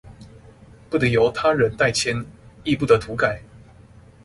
[0.89, 2.25] 不得由他人代簽
[2.63, 3.43] 亦不得塗改